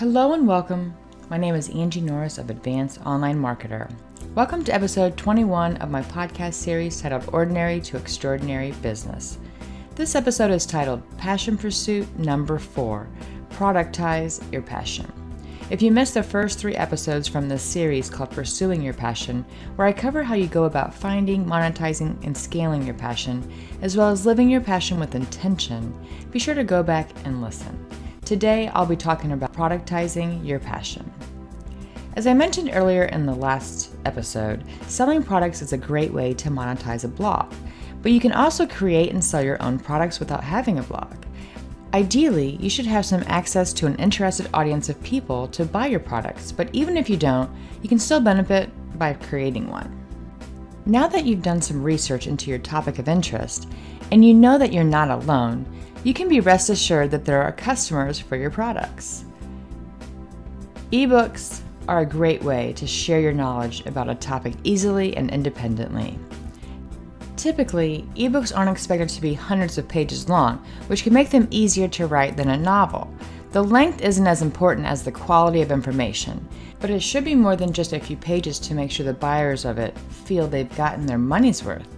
Hello 0.00 0.32
and 0.32 0.48
welcome. 0.48 0.94
My 1.28 1.36
name 1.36 1.54
is 1.54 1.68
Angie 1.68 2.00
Norris 2.00 2.38
of 2.38 2.48
Advanced 2.48 3.02
Online 3.04 3.38
Marketer. 3.38 3.92
Welcome 4.34 4.64
to 4.64 4.74
episode 4.74 5.14
21 5.18 5.76
of 5.76 5.90
my 5.90 6.00
podcast 6.00 6.54
series 6.54 7.02
titled 7.02 7.28
Ordinary 7.34 7.82
to 7.82 7.98
Extraordinary 7.98 8.72
Business. 8.80 9.36
This 9.96 10.14
episode 10.14 10.52
is 10.52 10.64
titled 10.64 11.02
Passion 11.18 11.58
Pursuit 11.58 12.18
Number 12.18 12.58
4 12.58 13.10
Productize 13.50 14.50
Your 14.50 14.62
Passion. 14.62 15.12
If 15.68 15.82
you 15.82 15.92
missed 15.92 16.14
the 16.14 16.22
first 16.22 16.58
three 16.58 16.76
episodes 16.76 17.28
from 17.28 17.46
this 17.46 17.62
series 17.62 18.08
called 18.08 18.30
Pursuing 18.30 18.80
Your 18.80 18.94
Passion, 18.94 19.44
where 19.76 19.86
I 19.86 19.92
cover 19.92 20.22
how 20.22 20.34
you 20.34 20.46
go 20.46 20.64
about 20.64 20.94
finding, 20.94 21.44
monetizing, 21.44 22.24
and 22.24 22.34
scaling 22.34 22.86
your 22.86 22.94
passion, 22.94 23.52
as 23.82 23.98
well 23.98 24.08
as 24.08 24.24
living 24.24 24.48
your 24.48 24.62
passion 24.62 24.98
with 24.98 25.14
intention, 25.14 25.94
be 26.30 26.38
sure 26.38 26.54
to 26.54 26.64
go 26.64 26.82
back 26.82 27.10
and 27.26 27.42
listen. 27.42 27.86
Today, 28.30 28.68
I'll 28.68 28.86
be 28.86 28.94
talking 28.94 29.32
about 29.32 29.52
productizing 29.52 30.46
your 30.46 30.60
passion. 30.60 31.12
As 32.14 32.28
I 32.28 32.32
mentioned 32.32 32.70
earlier 32.72 33.06
in 33.06 33.26
the 33.26 33.34
last 33.34 33.92
episode, 34.04 34.62
selling 34.86 35.20
products 35.20 35.62
is 35.62 35.72
a 35.72 35.76
great 35.76 36.12
way 36.12 36.32
to 36.34 36.48
monetize 36.48 37.02
a 37.02 37.08
blog, 37.08 37.52
but 38.02 38.12
you 38.12 38.20
can 38.20 38.30
also 38.30 38.68
create 38.68 39.12
and 39.12 39.24
sell 39.24 39.42
your 39.42 39.60
own 39.60 39.80
products 39.80 40.20
without 40.20 40.44
having 40.44 40.78
a 40.78 40.84
blog. 40.84 41.12
Ideally, 41.92 42.54
you 42.60 42.70
should 42.70 42.86
have 42.86 43.04
some 43.04 43.24
access 43.26 43.72
to 43.72 43.88
an 43.88 43.96
interested 43.96 44.48
audience 44.54 44.88
of 44.88 45.02
people 45.02 45.48
to 45.48 45.64
buy 45.64 45.88
your 45.88 45.98
products, 45.98 46.52
but 46.52 46.70
even 46.72 46.96
if 46.96 47.10
you 47.10 47.16
don't, 47.16 47.50
you 47.82 47.88
can 47.88 47.98
still 47.98 48.20
benefit 48.20 48.70
by 48.96 49.14
creating 49.14 49.68
one. 49.68 49.99
Now 50.90 51.06
that 51.06 51.24
you've 51.24 51.42
done 51.42 51.62
some 51.62 51.84
research 51.84 52.26
into 52.26 52.50
your 52.50 52.58
topic 52.58 52.98
of 52.98 53.08
interest, 53.08 53.68
and 54.10 54.24
you 54.24 54.34
know 54.34 54.58
that 54.58 54.72
you're 54.72 54.82
not 54.82 55.08
alone, 55.08 55.64
you 56.02 56.12
can 56.12 56.28
be 56.28 56.40
rest 56.40 56.68
assured 56.68 57.12
that 57.12 57.24
there 57.24 57.40
are 57.40 57.52
customers 57.52 58.18
for 58.18 58.34
your 58.34 58.50
products. 58.50 59.24
Ebooks 60.90 61.60
are 61.86 62.00
a 62.00 62.04
great 62.04 62.42
way 62.42 62.72
to 62.72 62.88
share 62.88 63.20
your 63.20 63.32
knowledge 63.32 63.86
about 63.86 64.08
a 64.08 64.16
topic 64.16 64.54
easily 64.64 65.16
and 65.16 65.30
independently. 65.30 66.18
Typically, 67.36 68.04
ebooks 68.16 68.52
aren't 68.52 68.72
expected 68.72 69.10
to 69.10 69.20
be 69.20 69.32
hundreds 69.32 69.78
of 69.78 69.86
pages 69.86 70.28
long, 70.28 70.56
which 70.88 71.04
can 71.04 71.12
make 71.12 71.30
them 71.30 71.46
easier 71.52 71.86
to 71.86 72.08
write 72.08 72.36
than 72.36 72.48
a 72.48 72.56
novel. 72.56 73.08
The 73.52 73.64
length 73.64 74.00
isn't 74.02 74.28
as 74.28 74.42
important 74.42 74.86
as 74.86 75.02
the 75.02 75.10
quality 75.10 75.60
of 75.60 75.72
information, 75.72 76.48
but 76.78 76.88
it 76.88 77.02
should 77.02 77.24
be 77.24 77.34
more 77.34 77.56
than 77.56 77.72
just 77.72 77.92
a 77.92 77.98
few 77.98 78.16
pages 78.16 78.60
to 78.60 78.74
make 78.74 78.92
sure 78.92 79.04
the 79.04 79.12
buyers 79.12 79.64
of 79.64 79.76
it 79.76 79.98
feel 79.98 80.46
they've 80.46 80.76
gotten 80.76 81.04
their 81.04 81.18
money's 81.18 81.64
worth. 81.64 81.88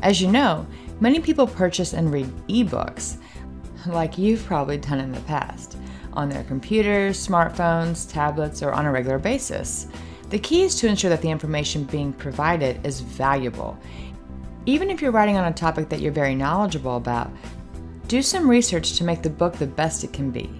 As 0.00 0.22
you 0.22 0.28
know, 0.28 0.66
many 1.00 1.20
people 1.20 1.46
purchase 1.46 1.92
and 1.92 2.10
read 2.10 2.26
ebooks, 2.48 3.18
like 3.86 4.16
you've 4.16 4.44
probably 4.46 4.78
done 4.78 4.98
in 4.98 5.12
the 5.12 5.20
past, 5.20 5.76
on 6.14 6.30
their 6.30 6.44
computers, 6.44 7.24
smartphones, 7.24 8.10
tablets, 8.10 8.62
or 8.62 8.72
on 8.72 8.86
a 8.86 8.90
regular 8.90 9.18
basis. 9.18 9.88
The 10.30 10.38
key 10.38 10.62
is 10.62 10.76
to 10.76 10.88
ensure 10.88 11.10
that 11.10 11.20
the 11.20 11.30
information 11.30 11.84
being 11.84 12.14
provided 12.14 12.84
is 12.86 13.00
valuable. 13.00 13.78
Even 14.64 14.88
if 14.88 15.02
you're 15.02 15.12
writing 15.12 15.36
on 15.36 15.44
a 15.44 15.52
topic 15.52 15.90
that 15.90 16.00
you're 16.00 16.10
very 16.10 16.34
knowledgeable 16.34 16.96
about, 16.96 17.30
do 18.08 18.22
some 18.22 18.48
research 18.48 18.96
to 18.96 19.04
make 19.04 19.22
the 19.22 19.28
book 19.28 19.56
the 19.56 19.66
best 19.66 20.02
it 20.02 20.14
can 20.14 20.30
be. 20.30 20.50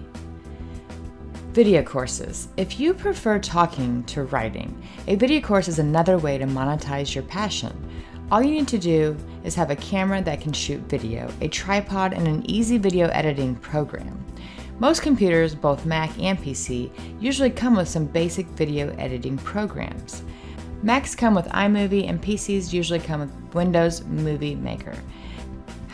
Video 1.57 1.81
courses. 1.81 2.49
If 2.55 2.79
you 2.79 2.93
prefer 2.93 3.39
talking 3.39 4.03
to 4.03 4.25
writing, 4.25 4.79
a 5.07 5.15
video 5.15 5.41
course 5.41 5.67
is 5.67 5.79
another 5.79 6.19
way 6.19 6.37
to 6.37 6.45
monetize 6.45 7.15
your 7.15 7.23
passion. 7.23 7.73
All 8.29 8.43
you 8.43 8.51
need 8.51 8.67
to 8.67 8.77
do 8.77 9.17
is 9.43 9.55
have 9.55 9.71
a 9.71 9.75
camera 9.75 10.21
that 10.21 10.39
can 10.39 10.53
shoot 10.53 10.81
video, 10.81 11.33
a 11.41 11.47
tripod, 11.47 12.13
and 12.13 12.27
an 12.27 12.47
easy 12.47 12.77
video 12.77 13.07
editing 13.07 13.55
program. 13.55 14.23
Most 14.77 15.01
computers, 15.01 15.55
both 15.55 15.83
Mac 15.83 16.11
and 16.19 16.37
PC, 16.37 16.91
usually 17.19 17.49
come 17.49 17.75
with 17.75 17.89
some 17.89 18.05
basic 18.05 18.45
video 18.49 18.95
editing 18.99 19.35
programs. 19.39 20.21
Macs 20.83 21.15
come 21.15 21.33
with 21.33 21.47
iMovie 21.47 22.07
and 22.07 22.21
PCs 22.21 22.71
usually 22.71 22.99
come 22.99 23.21
with 23.21 23.55
Windows 23.55 24.03
Movie 24.03 24.53
Maker. 24.53 24.93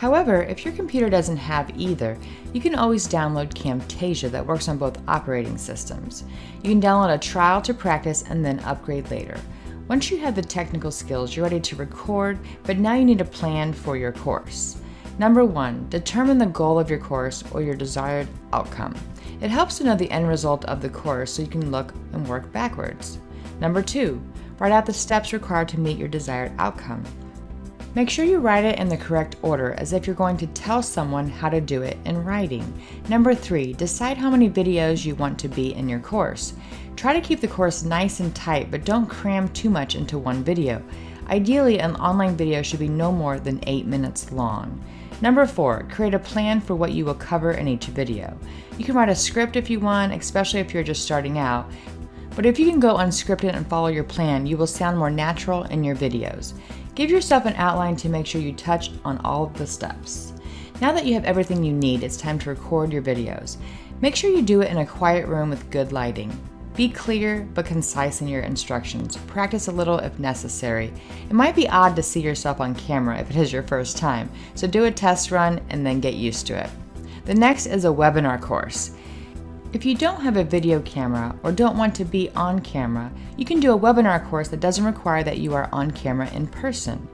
However, 0.04 0.42
if 0.42 0.66
your 0.66 0.74
computer 0.74 1.08
doesn't 1.08 1.38
have 1.38 1.72
either, 1.78 2.18
you 2.52 2.60
can 2.60 2.74
always 2.74 3.08
download 3.08 3.54
Camtasia 3.54 4.30
that 4.32 4.46
works 4.46 4.68
on 4.68 4.76
both 4.76 5.00
operating 5.08 5.56
systems. 5.56 6.24
You 6.62 6.68
can 6.68 6.78
download 6.82 7.14
a 7.14 7.18
trial 7.18 7.62
to 7.62 7.72
practice 7.72 8.22
and 8.28 8.44
then 8.44 8.60
upgrade 8.60 9.10
later. 9.10 9.40
Once 9.88 10.10
you 10.10 10.18
have 10.18 10.34
the 10.34 10.42
technical 10.42 10.90
skills, 10.90 11.34
you're 11.34 11.44
ready 11.44 11.58
to 11.58 11.76
record, 11.76 12.38
but 12.64 12.76
now 12.76 12.92
you 12.92 13.06
need 13.06 13.22
a 13.22 13.24
plan 13.24 13.72
for 13.72 13.96
your 13.96 14.12
course. 14.12 14.76
Number 15.18 15.42
one, 15.42 15.88
determine 15.88 16.36
the 16.36 16.44
goal 16.44 16.78
of 16.78 16.90
your 16.90 16.98
course 16.98 17.42
or 17.52 17.62
your 17.62 17.74
desired 17.74 18.28
outcome. 18.52 18.94
It 19.40 19.50
helps 19.50 19.78
to 19.78 19.84
know 19.84 19.96
the 19.96 20.10
end 20.10 20.28
result 20.28 20.66
of 20.66 20.82
the 20.82 20.90
course 20.90 21.32
so 21.32 21.40
you 21.40 21.48
can 21.48 21.70
look 21.70 21.94
and 22.12 22.28
work 22.28 22.52
backwards. 22.52 23.20
Number 23.58 23.80
two, 23.80 24.22
write 24.58 24.70
out 24.70 24.84
the 24.84 24.92
steps 24.92 25.32
required 25.32 25.68
to 25.68 25.80
meet 25.80 25.96
your 25.96 26.08
desired 26.08 26.52
outcome. 26.58 27.04
Make 27.94 28.10
sure 28.10 28.24
you 28.24 28.38
write 28.38 28.64
it 28.64 28.80
in 28.80 28.88
the 28.88 28.96
correct 28.96 29.36
order 29.40 29.74
as 29.78 29.92
if 29.92 30.04
you're 30.04 30.16
going 30.16 30.36
to 30.38 30.48
tell 30.48 30.82
someone 30.82 31.28
how 31.28 31.48
to 31.48 31.60
do 31.60 31.82
it 31.82 31.96
in 32.04 32.24
writing. 32.24 32.72
Number 33.08 33.36
three, 33.36 33.72
decide 33.72 34.16
how 34.16 34.30
many 34.30 34.50
videos 34.50 35.04
you 35.04 35.14
want 35.14 35.38
to 35.38 35.48
be 35.48 35.74
in 35.74 35.88
your 35.88 36.00
course. 36.00 36.54
Try 36.96 37.12
to 37.12 37.20
keep 37.20 37.40
the 37.40 37.46
course 37.46 37.84
nice 37.84 38.18
and 38.18 38.34
tight, 38.34 38.72
but 38.72 38.84
don't 38.84 39.06
cram 39.06 39.48
too 39.50 39.70
much 39.70 39.94
into 39.94 40.18
one 40.18 40.42
video. 40.42 40.82
Ideally, 41.28 41.78
an 41.78 41.94
online 41.96 42.36
video 42.36 42.62
should 42.62 42.80
be 42.80 42.88
no 42.88 43.12
more 43.12 43.38
than 43.38 43.62
8 43.64 43.86
minutes 43.86 44.32
long. 44.32 44.82
Number 45.20 45.46
four, 45.46 45.86
create 45.88 46.14
a 46.14 46.18
plan 46.18 46.60
for 46.60 46.74
what 46.74 46.92
you 46.92 47.04
will 47.04 47.14
cover 47.14 47.52
in 47.52 47.68
each 47.68 47.86
video. 47.86 48.36
You 48.76 48.84
can 48.84 48.96
write 48.96 49.08
a 49.08 49.14
script 49.14 49.54
if 49.54 49.70
you 49.70 49.78
want, 49.78 50.12
especially 50.12 50.58
if 50.58 50.74
you're 50.74 50.82
just 50.82 51.04
starting 51.04 51.38
out, 51.38 51.70
but 52.34 52.46
if 52.46 52.58
you 52.58 52.68
can 52.68 52.80
go 52.80 52.96
unscripted 52.96 53.54
and 53.54 53.66
follow 53.66 53.88
your 53.88 54.04
plan, 54.04 54.46
you 54.46 54.56
will 54.56 54.66
sound 54.66 54.98
more 54.98 55.10
natural 55.10 55.64
in 55.64 55.84
your 55.84 55.96
videos. 55.96 56.54
Give 56.94 57.10
yourself 57.10 57.44
an 57.46 57.54
outline 57.54 57.96
to 57.96 58.08
make 58.08 58.26
sure 58.26 58.40
you 58.40 58.52
touch 58.52 58.90
on 59.04 59.18
all 59.18 59.44
of 59.44 59.54
the 59.54 59.66
steps. 59.66 60.32
Now 60.80 60.92
that 60.92 61.06
you 61.06 61.14
have 61.14 61.24
everything 61.24 61.62
you 61.62 61.72
need, 61.72 62.02
it's 62.02 62.16
time 62.16 62.38
to 62.40 62.50
record 62.50 62.92
your 62.92 63.02
videos. 63.02 63.56
Make 64.00 64.16
sure 64.16 64.30
you 64.30 64.42
do 64.42 64.60
it 64.60 64.70
in 64.70 64.78
a 64.78 64.86
quiet 64.86 65.26
room 65.26 65.50
with 65.50 65.70
good 65.70 65.92
lighting. 65.92 66.36
Be 66.74 66.88
clear 66.88 67.48
but 67.54 67.66
concise 67.66 68.20
in 68.20 68.26
your 68.26 68.42
instructions. 68.42 69.16
Practice 69.28 69.68
a 69.68 69.72
little 69.72 69.98
if 69.98 70.18
necessary. 70.18 70.92
It 71.28 71.32
might 71.32 71.54
be 71.54 71.68
odd 71.68 71.94
to 71.94 72.02
see 72.02 72.20
yourself 72.20 72.60
on 72.60 72.74
camera 72.74 73.18
if 73.18 73.30
it 73.30 73.36
is 73.36 73.52
your 73.52 73.62
first 73.62 73.96
time, 73.96 74.28
so 74.56 74.66
do 74.66 74.86
a 74.86 74.90
test 74.90 75.30
run 75.30 75.60
and 75.70 75.86
then 75.86 76.00
get 76.00 76.14
used 76.14 76.48
to 76.48 76.58
it. 76.58 76.70
The 77.26 77.34
next 77.34 77.66
is 77.66 77.84
a 77.84 77.88
webinar 77.88 78.40
course. 78.40 78.90
If 79.74 79.84
you 79.84 79.96
don't 79.96 80.20
have 80.20 80.36
a 80.36 80.44
video 80.44 80.80
camera 80.82 81.36
or 81.42 81.50
don't 81.50 81.76
want 81.76 81.96
to 81.96 82.04
be 82.04 82.30
on 82.36 82.60
camera, 82.60 83.10
you 83.36 83.44
can 83.44 83.58
do 83.58 83.74
a 83.74 83.78
webinar 83.78 84.24
course 84.30 84.46
that 84.50 84.60
doesn't 84.60 84.84
require 84.84 85.24
that 85.24 85.38
you 85.38 85.52
are 85.52 85.68
on 85.72 85.90
camera 85.90 86.30
in 86.30 86.46
person. 86.46 87.08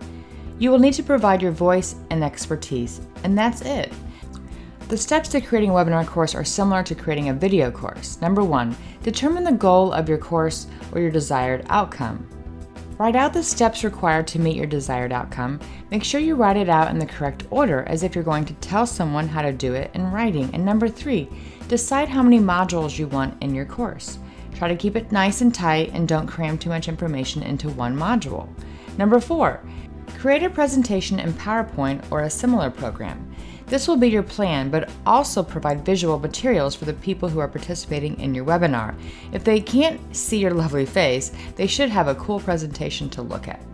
You 0.59 0.71
will 0.71 0.79
need 0.79 0.93
to 0.93 1.03
provide 1.03 1.41
your 1.41 1.53
voice 1.53 1.97
and 2.11 2.23
expertise, 2.23 3.01
and 3.25 3.37
that's 3.37 3.63
it. 3.63 3.91
The 4.89 4.99
steps 4.99 5.31
to 5.31 5.41
creating 5.41 5.71
a 5.71 5.73
webinar 5.73 6.07
course 6.07 6.35
are 6.35 6.45
similar 6.45 6.83
to 6.83 6.95
creating 6.95 7.31
a 7.31 7.35
video 7.35 7.71
course. 7.71 8.21
Number 8.21 8.45
one, 8.45 8.77
determine 9.03 9.45
the 9.45 9.53
goal 9.53 9.95
of 9.95 10.07
your 10.07 10.19
course 10.19 10.67
or 10.93 11.01
your 11.01 11.11
desired 11.11 11.65
outcome. 11.71 12.29
Write 13.01 13.17
out 13.17 13.33
the 13.33 13.43
steps 13.43 13.83
required 13.83 14.27
to 14.27 14.39
meet 14.39 14.57
your 14.57 14.67
desired 14.67 15.11
outcome. 15.11 15.59
Make 15.91 16.05
sure 16.05 16.21
you 16.21 16.35
write 16.35 16.59
it 16.59 16.69
out 16.69 16.91
in 16.91 16.99
the 16.99 17.07
correct 17.07 17.47
order 17.49 17.83
as 17.85 18.03
if 18.03 18.15
you're 18.15 18.23
going 18.23 18.45
to 18.45 18.53
tell 18.57 18.87
someone 18.87 19.27
how 19.27 19.41
to 19.41 19.55
do 19.55 19.73
it 19.73 19.91
in 19.95 20.13
writing. 20.13 20.51
And 20.53 20.67
number 20.67 20.87
three, 20.87 21.31
decide 21.67 22.11
how 22.11 22.23
many 22.23 22.39
modules 22.41 22.99
you 22.99 23.07
want 23.07 23.43
in 23.43 23.55
your 23.55 23.65
course. 23.65 24.19
Try 24.55 24.69
to 24.69 24.77
keep 24.77 24.97
it 24.97 25.13
nice 25.13 25.41
and 25.41 25.55
tight 25.55 25.93
and 25.95 26.07
don't 26.07 26.27
cram 26.27 26.59
too 26.59 26.69
much 26.69 26.89
information 26.89 27.43
into 27.43 27.71
one 27.71 27.97
module. 27.97 28.47
Number 28.99 29.19
four, 29.19 29.63
create 30.19 30.43
a 30.43 30.51
presentation 30.51 31.19
in 31.19 31.33
PowerPoint 31.33 32.05
or 32.11 32.21
a 32.21 32.29
similar 32.29 32.69
program. 32.69 33.30
This 33.71 33.87
will 33.87 33.97
be 33.97 34.09
your 34.09 34.25
plan, 34.25 34.69
but 34.69 34.91
also 35.07 35.45
provide 35.45 35.85
visual 35.85 36.19
materials 36.19 36.75
for 36.75 36.87
the 36.87 36.93
people 36.93 37.29
who 37.29 37.39
are 37.39 37.47
participating 37.47 38.19
in 38.19 38.35
your 38.35 38.45
webinar. 38.45 38.97
If 39.33 39.45
they 39.45 39.61
can't 39.61 40.01
see 40.15 40.39
your 40.39 40.51
lovely 40.51 40.85
face, 40.85 41.31
they 41.55 41.69
should 41.69 41.89
have 41.89 42.09
a 42.09 42.17
cool 42.17 42.41
presentation 42.41 43.09
to 43.11 43.23
look 43.23 43.47
at. 43.47 43.65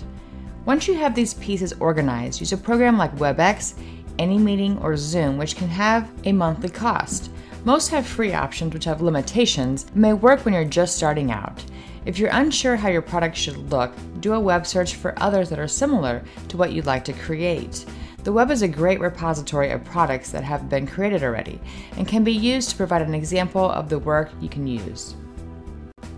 Once 0.67 0.87
you 0.87 0.93
have 0.97 1.15
these 1.15 1.33
pieces 1.33 1.73
organized, 1.81 2.41
use 2.41 2.53
a 2.53 2.59
program 2.59 2.99
like 2.99 3.17
WebEx, 3.17 3.73
AnyMeeting, 4.19 4.85
or 4.85 4.99
Zoom, 4.99 5.39
which 5.39 5.57
can 5.57 5.69
have 5.69 6.11
a 6.25 6.33
monthly 6.33 6.69
cost. 6.69 7.31
Most 7.65 7.89
have 7.89 8.07
free 8.07 8.35
options 8.35 8.75
which 8.75 8.85
have 8.85 9.01
limitations 9.01 9.85
and 9.85 9.97
may 9.97 10.13
work 10.13 10.45
when 10.45 10.53
you're 10.53 10.65
just 10.67 10.95
starting 10.95 11.31
out. 11.31 11.65
If 12.05 12.19
you're 12.19 12.29
unsure 12.35 12.77
how 12.77 12.91
your 12.91 13.01
product 13.01 13.35
should 13.35 13.73
look, 13.73 13.95
do 14.21 14.35
a 14.35 14.41
web 14.41 14.67
search 14.67 14.97
for 14.97 15.15
others 15.17 15.49
that 15.49 15.59
are 15.59 15.67
similar 15.67 16.23
to 16.49 16.59
what 16.59 16.73
you'd 16.73 16.85
like 16.85 17.05
to 17.07 17.15
create. 17.15 17.87
The 18.27 18.33
web 18.33 18.51
is 18.51 18.63
a 18.63 18.67
great 18.67 18.99
repository 18.99 19.71
of 19.71 19.85
products 19.85 20.33
that 20.33 20.43
have 20.43 20.69
been 20.69 20.85
created 20.85 21.23
already 21.23 21.61
and 21.97 22.09
can 22.09 22.25
be 22.25 22.33
used 22.33 22.71
to 22.71 22.77
provide 22.77 23.03
an 23.03 23.15
example 23.15 23.71
of 23.71 23.89
the 23.89 24.01
work 24.01 24.33
you 24.41 24.49
can 24.49 24.67
use. 24.67 25.15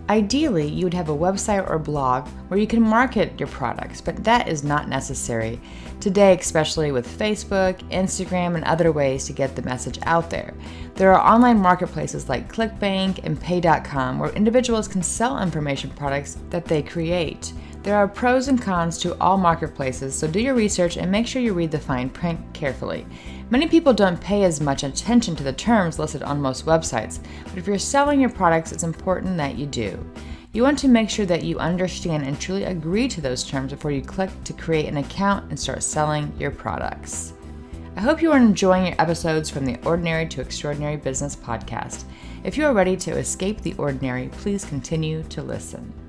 Ideally, 0.09 0.67
you 0.67 0.87
would 0.87 0.93
have 0.95 1.09
a 1.09 1.15
website 1.15 1.69
or 1.69 1.77
blog 1.77 2.27
where 2.47 2.59
you 2.59 2.65
can 2.65 2.81
market 2.81 3.39
your 3.39 3.47
products, 3.49 4.01
but 4.01 4.23
that 4.23 4.47
is 4.47 4.63
not 4.63 4.89
necessary 4.89 5.61
today, 5.99 6.35
especially 6.35 6.91
with 6.91 7.19
Facebook, 7.19 7.77
Instagram, 7.91 8.55
and 8.55 8.63
other 8.63 8.91
ways 8.91 9.25
to 9.25 9.33
get 9.33 9.55
the 9.55 9.61
message 9.61 9.99
out 10.01 10.31
there. 10.31 10.55
There 10.95 11.13
are 11.13 11.31
online 11.31 11.59
marketplaces 11.59 12.27
like 12.27 12.51
ClickBank 12.51 13.23
and 13.23 13.39
PayDotCom 13.39 14.17
where 14.17 14.31
individuals 14.31 14.87
can 14.87 15.03
sell 15.03 15.43
information 15.43 15.91
products 15.91 16.39
that 16.49 16.65
they 16.65 16.81
create. 16.81 17.53
There 17.81 17.95
are 17.95 18.09
pros 18.09 18.49
and 18.49 18.61
cons 18.61 18.97
to 18.99 19.17
all 19.21 19.37
marketplaces, 19.37 20.13
so 20.13 20.27
do 20.27 20.41
your 20.41 20.53
research 20.53 20.97
and 20.97 21.09
make 21.09 21.25
sure 21.25 21.41
you 21.41 21.53
read 21.53 21.71
the 21.71 21.79
fine 21.79 22.09
print 22.09 22.39
carefully. 22.53 23.05
Many 23.49 23.67
people 23.67 23.93
don't 23.93 24.19
pay 24.19 24.43
as 24.43 24.59
much 24.59 24.83
attention 24.83 25.33
to 25.37 25.43
the 25.43 25.53
terms 25.53 25.97
listed 25.97 26.21
on 26.21 26.41
most 26.41 26.65
websites, 26.65 27.19
but 27.45 27.57
if 27.57 27.67
you're 27.67 27.79
selling 27.79 28.19
your 28.19 28.29
products, 28.29 28.73
it's 28.73 28.83
important 28.83 29.37
that 29.37 29.57
you 29.57 29.65
do. 29.65 29.97
You 30.51 30.61
want 30.63 30.77
to 30.79 30.89
make 30.89 31.09
sure 31.09 31.25
that 31.27 31.43
you 31.43 31.57
understand 31.57 32.25
and 32.25 32.37
truly 32.37 32.65
agree 32.65 33.07
to 33.07 33.21
those 33.21 33.45
terms 33.45 33.71
before 33.71 33.91
you 33.91 34.01
click 34.01 34.29
to 34.43 34.53
create 34.53 34.87
an 34.87 34.97
account 34.97 35.49
and 35.49 35.57
start 35.57 35.81
selling 35.81 36.33
your 36.37 36.51
products. 36.51 37.33
I 37.95 38.01
hope 38.01 38.21
you 38.21 38.33
are 38.33 38.37
enjoying 38.37 38.87
your 38.87 38.95
episodes 38.99 39.49
from 39.49 39.65
the 39.65 39.79
Ordinary 39.85 40.27
to 40.27 40.41
Extraordinary 40.41 40.97
Business 40.97 41.35
podcast. 41.35 42.03
If 42.43 42.57
you 42.57 42.65
are 42.65 42.73
ready 42.73 42.97
to 42.97 43.17
escape 43.17 43.61
the 43.61 43.75
ordinary, 43.77 44.27
please 44.29 44.65
continue 44.65 45.23
to 45.23 45.41
listen. 45.41 46.08